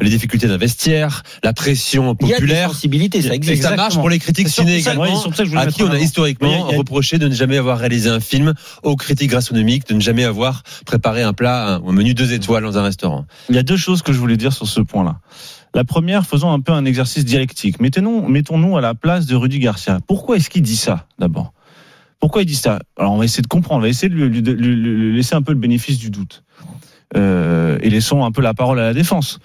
les 0.00 0.08
difficultés 0.08 0.48
d'un 0.48 0.56
vestiaire, 0.56 1.22
la 1.42 1.52
pression 1.52 2.16
Il 2.20 2.28
y 2.28 2.32
a 2.32 2.36
des 2.36 2.40
populaire. 2.40 2.70
sensibilités, 2.70 3.20
ça 3.20 3.32
Et 3.32 3.36
existe. 3.36 3.62
ça 3.62 3.76
marche 3.76 3.96
pour 3.96 4.08
les 4.08 4.18
critiques 4.18 4.48
C'est 4.48 4.62
ciné 4.62 4.80
ça, 4.80 4.92
également. 4.92 5.02
ouais, 5.02 5.10
c'est 5.16 5.22
pour 5.24 5.34
ça 5.34 5.42
que 5.42 5.44
je 5.44 5.50
voulais 5.50 5.62
à 5.62 5.66
qui 5.70 5.82
on 5.82 5.90
a 5.90 5.98
historiquement 5.98 6.68
a- 6.70 6.76
reproché 6.76 7.18
de 7.18 7.28
ne 7.28 7.34
jamais 7.34 7.58
avoir 7.58 7.78
réalisé 7.78 8.08
un 8.08 8.20
film, 8.20 8.54
aux 8.82 8.96
critiques 8.96 9.30
gastronomiques, 9.30 9.86
de 9.88 9.94
ne 9.94 10.00
jamais 10.00 10.24
avoir 10.24 10.62
préparé 10.86 11.22
un 11.22 11.34
plat, 11.34 11.74
un, 11.74 11.86
un 11.86 11.92
menu 11.92 12.14
deux 12.14 12.32
étoiles 12.32 12.62
dans 12.62 12.78
un 12.78 12.82
restaurant. 12.82 13.26
Il 13.50 13.56
y 13.56 13.58
a 13.58 13.62
deux 13.62 13.76
choses 13.76 14.00
que 14.02 14.12
je 14.14 14.18
voulais 14.18 14.38
dire 14.38 14.52
sur 14.54 14.66
ce 14.66 14.80
point-là. 14.80 15.16
La 15.74 15.84
première, 15.84 16.26
faisons 16.26 16.50
un 16.50 16.60
peu 16.60 16.72
un 16.72 16.84
exercice 16.84 17.24
dialectique. 17.24 17.80
Mettons-nous, 17.80 18.76
à 18.76 18.80
la 18.80 18.94
place 18.94 19.26
de 19.26 19.36
Rudy 19.36 19.60
Garcia. 19.60 20.00
Pourquoi 20.06 20.36
est-ce 20.36 20.50
qu'il 20.50 20.62
dit 20.62 20.76
ça, 20.76 21.06
d'abord? 21.18 21.52
Pourquoi 22.18 22.42
il 22.42 22.46
dit 22.46 22.56
ça? 22.56 22.80
Alors, 22.98 23.12
on 23.12 23.18
va 23.18 23.24
essayer 23.24 23.42
de 23.42 23.48
comprendre, 23.48 23.78
on 23.78 23.82
va 23.82 23.88
essayer 23.88 24.08
de 24.08 24.14
lui 24.14 25.12
laisser 25.12 25.34
un 25.34 25.42
peu 25.42 25.52
le 25.52 25.58
bénéfice 25.58 25.98
du 25.98 26.10
doute. 26.10 26.42
Euh, 27.16 27.78
et 27.82 27.90
laissons 27.90 28.24
un 28.24 28.30
peu 28.30 28.42
la 28.42 28.54
parole 28.54 28.78
à 28.78 28.84
la 28.84 28.94
défense. 28.94 29.38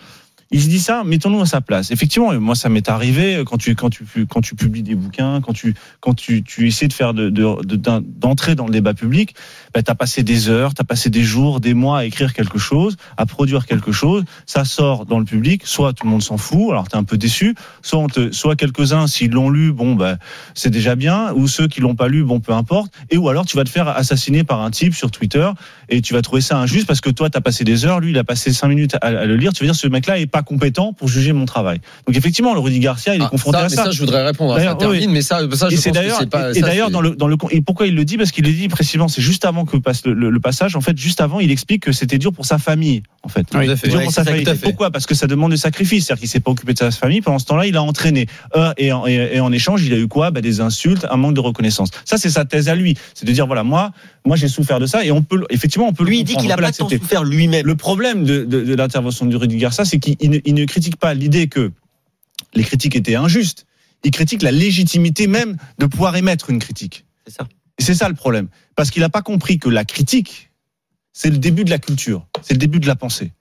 Il 0.51 0.61
se 0.61 0.69
dit 0.69 0.79
ça, 0.79 1.03
mettons-nous 1.03 1.41
à 1.41 1.45
sa 1.47 1.59
place. 1.59 1.89
Effectivement, 1.89 2.31
moi, 2.39 2.55
ça 2.55 2.69
m'est 2.69 2.87
arrivé 2.87 3.43
quand 3.45 3.57
tu, 3.57 3.73
quand 3.73 3.89
tu, 3.89 4.05
quand 4.29 4.41
tu 4.41 4.55
publies 4.55 4.83
des 4.83 4.93
bouquins, 4.93 5.41
quand 5.41 5.53
tu, 5.53 5.73
quand 6.01 6.13
tu, 6.13 6.43
tu 6.43 6.67
essaies 6.67 6.87
de 6.87 6.93
faire 6.93 7.15
de, 7.15 7.29
d'entrer 7.29 8.53
dans 8.53 8.67
le 8.67 8.71
débat 8.71 8.93
public, 8.93 9.35
bah, 9.73 9.81
tu 9.81 9.89
as 9.89 9.95
passé 9.95 10.21
des 10.21 10.49
heures, 10.49 10.75
tu 10.75 10.81
as 10.81 10.85
passé 10.85 11.09
des 11.09 11.23
jours, 11.23 11.59
des 11.59 11.73
mois 11.73 11.99
à 11.99 12.05
écrire 12.05 12.33
quelque 12.33 12.59
chose, 12.59 12.95
à 13.17 13.25
produire 13.25 13.65
quelque 13.65 13.91
chose, 13.91 14.23
ça 14.45 14.65
sort 14.65 15.07
dans 15.07 15.17
le 15.17 15.25
public, 15.25 15.63
soit 15.65 15.93
tout 15.93 16.05
le 16.05 16.11
monde 16.11 16.21
s'en 16.21 16.37
fout, 16.37 16.69
alors 16.69 16.87
tu 16.87 16.95
es 16.95 16.99
un 16.99 17.03
peu 17.03 17.17
déçu, 17.17 17.55
soit, 17.81 18.05
soit 18.31 18.55
quelques-uns, 18.55 19.07
s'ils 19.07 19.31
l'ont 19.31 19.49
lu, 19.49 19.71
bon, 19.71 19.95
bah, 19.95 20.17
c'est 20.53 20.69
déjà 20.69 20.95
bien, 20.95 21.33
ou 21.33 21.47
ceux 21.47 21.67
qui 21.67 21.81
l'ont 21.81 21.95
pas 21.95 22.07
lu, 22.07 22.23
bon, 22.23 22.39
peu 22.39 22.53
importe, 22.53 22.93
et 23.09 23.17
ou 23.17 23.29
alors 23.29 23.47
tu 23.47 23.57
vas 23.57 23.63
te 23.63 23.69
faire 23.69 23.87
assassiner 23.87 24.43
par 24.43 24.61
un 24.61 24.69
type 24.69 24.93
sur 24.93 25.09
Twitter, 25.09 25.49
et 25.89 26.01
tu 26.01 26.13
vas 26.13 26.21
trouver 26.21 26.41
ça 26.41 26.57
injuste 26.57 26.85
parce 26.85 27.01
que 27.01 27.09
toi, 27.09 27.31
tu 27.31 27.37
as 27.37 27.41
passé 27.41 27.63
des 27.63 27.85
heures, 27.85 27.99
lui, 27.99 28.11
il 28.11 28.17
a 28.19 28.23
passé 28.23 28.53
cinq 28.53 28.67
minutes 28.67 28.95
à, 29.01 29.07
à 29.07 29.25
le 29.25 29.35
lire, 29.35 29.53
tu 29.53 29.63
veux 29.63 29.67
dire, 29.67 29.75
ce 29.75 29.87
mec-là 29.87 30.19
est 30.19 30.34
pas 30.35 30.43
compétent 30.43 30.91
pour 30.91 31.07
juger 31.07 31.31
mon 31.31 31.45
travail. 31.45 31.79
Donc 32.07 32.17
effectivement, 32.17 32.53
le 32.53 32.59
Rudy 32.59 32.79
Garcia, 32.79 33.15
il 33.15 33.21
est 33.21 33.25
Ah, 33.25 33.29
confronté 33.29 33.57
ça, 33.57 33.63
à 33.65 33.69
mais 33.69 33.75
ça. 33.75 33.83
ça, 33.85 33.91
je 33.91 33.99
voudrais 33.99 34.25
répondre 34.25 34.53
à 34.53 34.59
ça. 34.61 34.75
Termine, 34.75 34.99
oui. 34.99 35.07
mais 35.07 35.21
ça, 35.21 35.39
ça, 35.39 35.69
je 35.69 35.73
Et 35.73 35.75
pense 35.75 35.83
c'est 35.83 35.89
que 35.91 35.95
d'ailleurs, 35.95 36.17
c'est 36.19 36.29
pas. 36.29 36.51
et 36.53 36.59
d'ailleurs 36.61 36.89
dans 36.91 36.99
le 37.01 37.11
dans 37.15 37.27
le 37.27 37.37
et 37.51 37.61
pourquoi 37.61 37.87
il 37.87 37.95
le 37.95 38.03
dit? 38.03 38.17
Parce 38.17 38.31
qu'il 38.31 38.43
le 38.43 38.51
dit 38.51 38.67
précisément, 38.67 39.07
c'est 39.07 39.21
juste 39.21 39.45
avant 39.45 39.63
que 39.65 39.77
passe 39.77 40.05
le, 40.05 40.13
le- 40.13 40.29
le 40.29 40.39
passage. 40.41 40.75
En 40.75 40.81
fait, 40.81 40.97
juste 40.97 41.21
avant, 41.21 41.39
il 41.39 41.51
explique 41.51 41.83
que 41.83 41.91
c'était 41.93 42.17
dur 42.17 42.33
pour 42.33 42.45
sa 42.45 42.57
famille. 42.57 43.03
En 43.23 43.29
fait. 43.29 43.45
C'est 43.51 43.87
dur 43.87 43.97
Ouais, 43.97 44.03
pour 44.03 44.13
sa 44.13 44.23
famille. 44.25 44.45
Pourquoi? 44.61 44.91
Parce 44.91 45.05
que 45.05 45.15
ça 45.15 45.27
demande 45.27 45.51
des 45.51 45.57
sacrifices. 45.57 46.05
C'est-à-dire 46.07 46.19
qu'il 46.21 46.29
s'est 46.29 46.39
pas 46.41 46.51
occupé 46.51 46.73
de 46.73 46.79
sa 46.79 46.91
famille. 46.91 47.21
Pendant 47.21 47.39
ce 47.39 47.45
temps-là, 47.45 47.65
il 47.65 47.75
a 47.77 47.81
entraîné. 47.81 48.27
Euh, 48.55 48.71
et, 48.77 48.91
en, 48.91 49.07
et- 49.07 49.29
et 49.33 49.39
en 49.39 49.51
échange, 49.51 49.83
il 49.85 49.93
a 49.93 49.97
eu 49.97 50.07
quoi? 50.07 50.31
Bah, 50.31 50.41
Des 50.41 50.59
insultes, 50.61 51.05
un 51.09 51.17
manque 51.17 51.33
de 51.35 51.39
reconnaissance. 51.39 51.89
Ça, 52.03 52.17
c'est 52.17 52.29
sa 52.29 52.43
thèse 52.45 52.67
à 52.69 52.75
lui. 52.75 52.95
C'est 53.13 53.25
de 53.25 53.31
dire 53.31 53.47
voilà, 53.47 53.63
moi, 53.63 53.91
moi, 54.25 54.35
j'ai 54.35 54.47
souffert 54.47 54.79
de 54.79 54.85
ça 54.85 55.05
et 55.05 55.11
on 55.11 55.21
peut 55.21 55.37
le- 55.37 55.45
effectivement, 55.49 55.87
on 55.87 55.93
peut 55.93 56.03
Lui, 56.03 56.19
il 56.19 56.23
dit 56.23 56.35
qu'il 56.35 56.51
a 56.51 56.57
pas 56.57 56.71
tant 56.71 56.89
souffert 56.89 57.23
lui-même. 57.23 57.65
Le 57.65 57.75
problème 57.75 58.23
de, 58.25 58.43
de- 58.43 58.61
de 58.63 58.75
l'intervention 58.75 59.25
de 59.25 59.35
Rudy 59.37 59.57
Garcia, 59.57 59.85
c'est 59.85 59.99
qu'il 59.99 60.15
il 60.25 60.31
ne, 60.31 60.39
il 60.43 60.53
ne 60.55 60.65
critique 60.65 60.97
pas 60.97 61.13
l'idée 61.13 61.47
que 61.47 61.71
les 62.53 62.63
critiques 62.63 62.95
étaient 62.95 63.15
injustes. 63.15 63.65
Il 64.03 64.11
critique 64.11 64.41
la 64.41 64.51
légitimité 64.51 65.27
même 65.27 65.57
de 65.77 65.85
pouvoir 65.85 66.15
émettre 66.15 66.49
une 66.49 66.59
critique. 66.59 67.05
C'est 67.25 67.33
ça. 67.33 67.47
Et 67.77 67.83
c'est 67.83 67.95
ça 67.95 68.09
le 68.09 68.15
problème. 68.15 68.49
Parce 68.75 68.91
qu'il 68.91 69.01
n'a 69.01 69.09
pas 69.09 69.21
compris 69.21 69.59
que 69.59 69.69
la 69.69 69.85
critique, 69.85 70.51
c'est 71.13 71.29
le 71.29 71.37
début 71.37 71.63
de 71.63 71.69
la 71.69 71.79
culture, 71.79 72.27
c'est 72.41 72.53
le 72.53 72.59
début 72.59 72.79
de 72.79 72.87
la 72.87 72.95
pensée. 72.95 73.31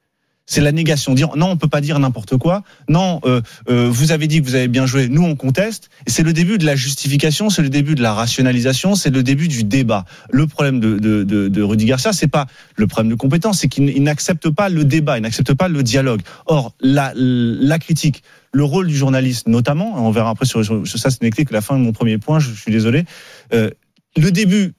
C'est 0.47 0.61
la 0.61 0.73
négation. 0.73 1.15
Dire 1.15 1.37
non, 1.37 1.51
on 1.51 1.57
peut 1.57 1.69
pas 1.69 1.81
dire 1.81 1.99
n'importe 1.99 2.37
quoi. 2.37 2.63
Non, 2.89 3.21
euh, 3.25 3.41
euh, 3.69 3.89
vous 3.91 4.13
avez 4.13 4.27
dit 4.27 4.41
que 4.43 4.47
vous 4.47 4.55
avez 4.55 4.69
bien 4.69 4.85
joué. 4.85 5.09
Nous, 5.09 5.23
on 5.23 5.37
conteste. 5.37 5.89
C'est 6.07 6.23
le 6.23 6.35
début 6.35 6.59
de 6.59 6.67
la 6.67 6.77
justification, 6.77 7.49
c'est 7.49 7.63
le 7.63 7.71
début 7.71 7.95
de 7.95 8.03
la 8.03 8.13
rationalisation, 8.13 8.95
c'est 8.95 9.11
le 9.11 9.23
début 9.23 9.49
du 9.49 9.65
débat. 9.65 10.05
Le 10.31 10.47
problème 10.47 10.81
de, 10.81 10.99
de, 10.99 11.25
de, 11.25 11.49
de 11.49 11.63
Rudy 11.63 11.87
Garcia, 11.87 12.13
c'est 12.13 12.29
pas 12.29 12.47
le 12.77 12.87
problème 12.87 13.11
de 13.11 13.17
compétence, 13.17 13.61
c'est 13.61 13.69
qu'il 13.69 13.89
il 13.89 14.03
n'accepte 14.03 14.51
pas 14.51 14.69
le 14.69 14.85
débat, 14.85 15.17
il 15.19 15.23
n'accepte 15.23 15.55
pas 15.55 15.69
le 15.69 15.83
dialogue. 15.83 16.21
Or, 16.47 16.75
la, 16.81 17.13
la 17.15 17.79
critique, 17.79 18.23
le 18.53 18.65
rôle 18.65 18.87
du 18.87 18.97
journaliste, 18.97 19.49
notamment, 19.49 20.07
on 20.07 20.11
verra 20.11 20.31
après 20.31 20.47
sur, 20.47 20.63
sur, 20.65 20.87
sur 20.87 20.99
ça, 20.99 21.11
ce 21.11 21.19
n'est 21.23 21.31
que 21.31 21.53
la 21.53 21.63
fin 21.63 21.79
de 21.79 21.83
mon 21.83 21.93
premier 21.93 22.19
point. 22.19 22.39
Je, 22.39 22.51
je 22.51 22.61
suis 22.61 22.73
désolé. 22.73 23.05
Euh, 23.55 23.71
le 24.17 24.31
début 24.31 24.75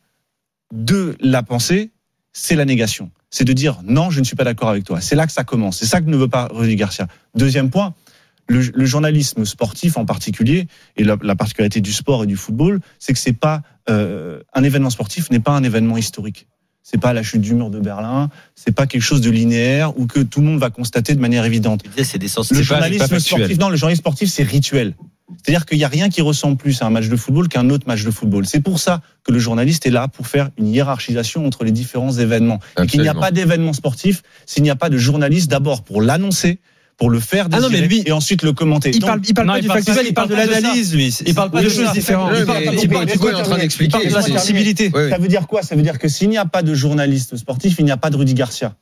de 0.73 1.15
la 1.19 1.43
pensée, 1.43 1.91
c'est 2.33 2.55
la 2.55 2.65
négation. 2.65 3.11
C'est 3.35 3.43
de 3.43 3.51
dire 3.51 3.81
non, 3.83 4.11
je 4.11 4.21
ne 4.21 4.23
suis 4.23 4.37
pas 4.37 4.45
d'accord 4.45 4.69
avec 4.69 4.85
toi. 4.85 5.01
C'est 5.01 5.15
là 5.15 5.27
que 5.27 5.33
ça 5.33 5.43
commence. 5.43 5.79
C'est 5.79 5.85
ça 5.85 5.99
que 5.99 6.09
ne 6.09 6.15
veut 6.15 6.29
pas 6.29 6.47
Rudy 6.53 6.77
Garcia. 6.77 7.07
Deuxième 7.35 7.69
point, 7.69 7.93
le, 8.47 8.61
le 8.73 8.85
journalisme 8.85 9.43
sportif 9.43 9.97
en 9.97 10.05
particulier, 10.05 10.67
et 10.95 11.03
la, 11.03 11.17
la, 11.21 11.35
particularité 11.35 11.81
du 11.81 11.91
sport 11.91 12.23
et 12.23 12.27
du 12.27 12.37
football, 12.37 12.79
c'est 12.97 13.11
que 13.11 13.19
c'est 13.19 13.33
pas 13.33 13.61
euh, 13.89 14.39
un 14.53 14.63
événement 14.63 14.89
sportif 14.89 15.29
n'est 15.31 15.41
pas 15.41 15.51
un 15.51 15.63
événement 15.63 15.97
historique. 15.97 16.47
C'est 16.81 16.97
pas 16.97 17.11
la 17.11 17.23
chute 17.23 17.41
du 17.41 17.55
mur 17.55 17.71
de 17.71 17.79
Berlin, 17.81 18.29
c'est 18.55 18.73
pas 18.73 18.87
quelque 18.87 19.01
chose 19.01 19.19
de 19.19 19.29
linéaire 19.29 19.99
ou 19.99 20.05
que 20.05 20.21
tout 20.21 20.39
le 20.39 20.45
monde 20.45 20.59
va 20.59 20.69
constater 20.69 21.13
de 21.13 21.19
manière 21.19 21.43
évidente. 21.43 21.83
C'est 22.01 22.17
des 22.17 22.29
Le 22.51 22.61
journalisme 22.61 23.19
sportif, 23.19 23.57
non, 23.59 23.67
le 23.67 23.75
journalisme 23.75 23.99
sportif, 23.99 24.29
c'est 24.29 24.43
rituel. 24.43 24.93
C'est-à-dire 25.43 25.65
qu'il 25.65 25.77
n'y 25.79 25.83
a 25.83 25.87
rien 25.87 26.09
qui 26.09 26.21
ressemble 26.21 26.55
plus 26.55 26.81
à 26.81 26.85
un 26.85 26.91
match 26.91 27.07
de 27.07 27.15
football 27.15 27.47
qu'un 27.47 27.69
autre 27.69 27.87
match 27.87 28.03
de 28.03 28.11
football. 28.11 28.45
C'est 28.45 28.59
pour 28.59 28.79
ça 28.79 29.01
que 29.23 29.31
le 29.31 29.39
journaliste 29.39 29.85
est 29.87 29.91
là 29.91 30.07
pour 30.07 30.27
faire 30.27 30.49
une 30.57 30.67
hiérarchisation 30.67 31.45
entre 31.45 31.63
les 31.63 31.71
différents 31.71 32.11
événements. 32.11 32.59
Et 32.81 32.85
qu'il 32.85 33.01
n'y 33.01 33.07
a 33.07 33.15
pas 33.15 33.31
d'événement 33.31 33.73
sportif 33.73 34.21
s'il 34.45 34.63
n'y 34.63 34.69
a 34.69 34.75
pas 34.75 34.89
de 34.89 34.97
journaliste 34.97 35.49
d'abord 35.49 35.83
pour 35.83 36.01
l'annoncer, 36.01 36.59
pour 36.97 37.09
le 37.09 37.19
faire 37.19 37.49
désirer, 37.49 37.65
ah 37.65 37.69
non, 37.69 37.81
mais 37.81 37.87
lui, 37.87 38.03
et 38.05 38.11
ensuite 38.11 38.41
le 38.43 38.53
commenter. 38.53 38.91
Il 38.93 39.01
parle, 39.01 39.19
il 39.27 39.33
parle 39.33 39.47
non, 39.47 39.53
pas 39.53 39.59
il 39.59 39.61
du 39.63 39.67
parle 39.67 39.83
factuel, 39.83 40.07
il 40.07 40.13
parle 40.13 40.29
de 40.29 40.35
l'analyse, 40.35 40.93
lui. 40.93 41.07
Il 41.25 41.35
parle 41.35 41.51
pas 41.51 41.61
de 41.61 41.69
choses 41.69 41.91
différentes. 41.91 42.31
Ouais, 42.31 42.45
parle 42.45 42.63
est 42.63 43.35
en 43.35 43.43
train 43.43 43.57
d'expliquer. 43.57 43.91
parle 43.91 44.07
de 44.07 44.13
la 44.13 44.21
sensibilité. 44.21 44.91
Ça 44.91 45.17
veut 45.17 45.27
dire 45.27 45.47
quoi? 45.47 45.63
Ça 45.63 45.75
veut 45.75 45.81
dire 45.81 45.99
que 45.99 46.07
s'il 46.07 46.29
n'y 46.29 46.37
a 46.37 46.45
pas 46.45 46.61
de 46.61 46.73
journaliste 46.73 47.35
sportif, 47.35 47.75
il 47.79 47.85
n'y 47.85 47.91
a 47.91 47.97
pas 47.97 48.09
de 48.09 48.17
Rudy 48.17 48.33
Garcia. 48.33 48.75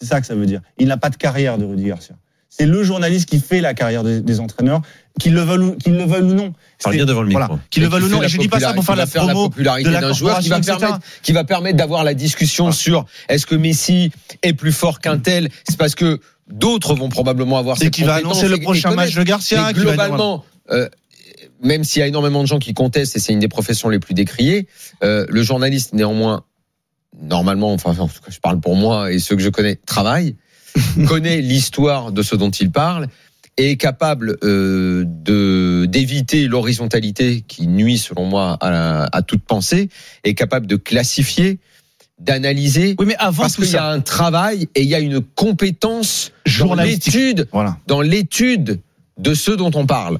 C'est 0.00 0.08
ça 0.08 0.20
que 0.20 0.26
ça 0.26 0.34
veut 0.34 0.46
dire. 0.46 0.60
Il 0.78 0.88
n'a 0.88 0.96
pas 0.96 1.10
de 1.10 1.16
carrière 1.16 1.58
de 1.58 1.64
Rudy 1.64 1.84
Garcia. 1.84 2.16
C'est 2.48 2.66
le 2.66 2.82
journaliste 2.82 3.28
qui 3.28 3.40
fait 3.40 3.60
la 3.60 3.72
carrière 3.72 4.04
des, 4.04 4.20
des 4.20 4.40
entraîneurs, 4.40 4.82
qu'ils 5.20 5.34
le 5.34 5.42
veulent 5.42 5.62
ou, 5.62 5.76
qu'ils 5.76 5.96
le 5.96 6.04
veulent 6.04 6.24
ou 6.24 6.34
non. 6.34 6.52
Parle 6.82 6.94
C'est- 6.94 6.98
bien 6.98 7.06
devant 7.06 7.22
le 7.22 7.28
micro. 7.28 7.44
Voilà, 7.44 7.60
qu'ils 7.70 7.82
le 7.82 7.88
veulent 7.88 8.04
ou 8.04 8.08
non. 8.08 8.22
Et 8.22 8.28
je 8.28 8.38
dis 8.38 8.48
pas 8.48 8.60
ça 8.60 8.72
pour 8.72 8.84
faire 8.84 8.96
la 8.96 9.06
promo 9.06 9.48
popularité 9.48 9.88
de 9.88 9.94
la 9.94 10.00
d'un 10.00 10.12
joueur 10.12 10.38
qui 10.40 10.48
va 10.48 10.60
permettre, 10.60 11.00
qui 11.22 11.32
va 11.32 11.44
permettre 11.44 11.76
d'avoir 11.76 12.04
la 12.04 12.14
discussion 12.14 12.72
sur 12.72 13.06
est-ce 13.28 13.46
que 13.46 13.54
Messi 13.54 14.10
est 14.42 14.54
plus 14.54 14.72
fort 14.72 15.00
qu'un 15.00 15.18
tel. 15.18 15.50
C'est 15.68 15.76
parce 15.76 15.94
que 15.94 16.20
d'autres 16.48 16.94
vont 16.94 17.08
probablement 17.08 17.58
avoir 17.58 17.78
cette 17.78 17.92
qui 17.92 18.04
va 18.04 18.16
annoncer 18.16 18.48
le 18.48 18.58
prochain 18.58 18.94
match 18.94 19.14
de 19.14 19.22
Garcia. 19.22 19.66
Mais 19.66 19.72
globalement, 19.72 20.44
euh, 20.70 20.88
même 21.62 21.84
s'il 21.84 22.00
y 22.00 22.02
a 22.02 22.06
énormément 22.06 22.42
de 22.42 22.48
gens 22.48 22.58
qui 22.58 22.74
contestent 22.74 23.16
et 23.16 23.20
c'est 23.20 23.32
une 23.32 23.38
des 23.38 23.48
professions 23.48 23.88
les 23.88 23.98
plus 23.98 24.14
décriées, 24.14 24.66
euh, 25.04 25.26
le 25.28 25.42
journaliste 25.42 25.92
néanmoins, 25.92 26.44
normalement, 27.20 27.72
enfin 27.72 27.90
en 27.98 28.08
tout 28.08 28.20
cas, 28.20 28.30
je 28.30 28.40
parle 28.40 28.60
pour 28.60 28.76
moi 28.76 29.12
et 29.12 29.18
ceux 29.18 29.36
que 29.36 29.42
je 29.42 29.50
connais, 29.50 29.76
travaille, 29.76 30.36
connaît 31.06 31.40
l'histoire 31.40 32.12
de 32.12 32.22
ce 32.22 32.34
dont 32.34 32.50
il 32.50 32.70
parle 32.70 33.08
et 33.58 33.72
est 33.72 33.76
capable 33.76 34.38
euh, 34.44 35.04
de 35.06 35.86
d'éviter 35.88 36.46
l'horizontalité 36.46 37.44
qui 37.46 37.66
nuit 37.66 37.98
selon 37.98 38.24
moi 38.26 38.56
à, 38.60 38.70
la- 38.70 39.08
à 39.12 39.22
toute 39.22 39.42
pensée, 39.42 39.88
est 40.24 40.34
capable 40.34 40.66
de 40.66 40.76
classifier, 40.76 41.58
d'analyser. 42.18 42.94
Oui, 42.98 43.06
mais 43.06 43.16
avant 43.18 43.42
Parce 43.42 43.56
qu'il 43.56 43.70
y 43.70 43.76
a 43.76 43.88
un 43.88 44.00
travail 44.00 44.68
et 44.74 44.82
il 44.82 44.88
y 44.88 44.94
a 44.94 45.00
une 45.00 45.20
compétence 45.20 46.32
dans 46.58 46.74
l'étude 46.74 47.48
Voilà. 47.52 47.76
dans 47.86 48.00
l'étude 48.00 48.80
de 49.18 49.34
ceux 49.34 49.56
dont 49.56 49.70
on 49.74 49.86
parle. 49.86 50.18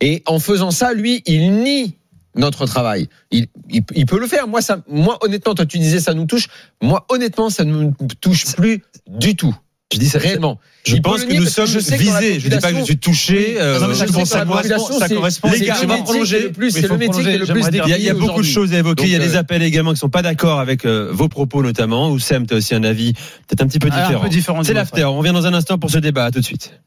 Et 0.00 0.22
en 0.26 0.38
faisant 0.38 0.70
ça, 0.70 0.92
lui, 0.94 1.22
il 1.26 1.52
nie 1.62 1.94
notre 2.36 2.66
travail. 2.66 3.08
Il, 3.32 3.46
il, 3.68 3.82
il 3.94 4.06
peut 4.06 4.20
le 4.20 4.26
faire. 4.28 4.46
Moi, 4.46 4.62
ça, 4.62 4.80
moi, 4.88 5.18
honnêtement, 5.22 5.54
toi, 5.54 5.66
tu 5.66 5.78
disais 5.78 5.98
ça 6.00 6.14
nous 6.14 6.26
touche. 6.26 6.46
Moi, 6.80 7.04
honnêtement, 7.08 7.50
ça 7.50 7.64
ne 7.64 7.72
me 7.72 7.92
touche 8.20 8.54
plus 8.54 8.82
du 9.08 9.34
tout. 9.34 9.56
Je 9.92 9.98
dis 9.98 10.08
ça. 10.08 10.18
Réellement. 10.18 10.58
Je 10.84 10.96
Il 10.96 11.02
pense 11.02 11.24
que 11.24 11.30
nier 11.30 11.38
nous 11.38 11.44
que 11.46 11.50
sommes 11.50 11.66
je 11.66 11.78
visés. 11.78 12.40
Je 12.40 12.48
dis 12.48 12.58
pas 12.58 12.72
que 12.72 12.78
je 12.78 12.84
suis 12.84 12.98
touché. 12.98 13.56
euh, 13.58 13.80
Non, 13.80 13.88
mais 13.88 13.94
je 13.94 14.00
ça 14.00 14.44
dans 14.44 14.54
à 14.54 14.64
ça 14.68 15.08
correspond. 15.08 15.50
Les 15.50 15.60
gars, 15.60 15.76
le 15.80 15.84
on 15.84 15.88
va 15.88 15.94
métier 15.94 16.04
prolonger. 16.04 16.52
C'est 16.70 16.88
le 16.88 16.96
métier 16.96 16.98
qui 16.98 17.04
est 17.04 17.08
prolonger. 17.08 17.38
le 17.38 17.46
plus 17.46 17.46
J'aimerais 17.46 17.70
dire- 17.70 17.84
Il 17.98 18.04
y 18.04 18.10
a, 18.10 18.14
beaucoup 18.14 18.42
de 18.42 18.46
choses 18.46 18.74
à 18.74 18.78
évoquer. 18.78 18.94
Donc, 19.02 19.06
il 19.06 19.12
y 19.12 19.16
a 19.16 19.18
des 19.18 19.36
euh, 19.36 19.40
appels 19.40 19.62
également 19.62 19.92
qui 19.92 19.98
sont 19.98 20.10
pas 20.10 20.22
d'accord 20.22 20.60
avec 20.60 20.84
euh, 20.84 21.08
vos 21.10 21.28
propos 21.28 21.62
notamment. 21.62 22.10
Oussem, 22.10 22.46
tu 22.46 22.52
as 22.54 22.58
aussi 22.58 22.74
un 22.74 22.84
avis 22.84 23.14
peut-être 23.14 23.62
un 23.62 23.66
petit 23.66 23.78
peu 23.78 23.88
Ah, 23.90 24.06
différent. 24.28 24.62
C'est 24.62 24.74
l'after. 24.74 25.04
On 25.04 25.16
revient 25.18 25.32
dans 25.32 25.46
un 25.46 25.54
instant 25.54 25.78
pour 25.78 25.90
ce 25.90 25.98
débat. 25.98 26.26
À 26.26 26.30
tout 26.30 26.40
de 26.40 26.44
suite. 26.44 26.78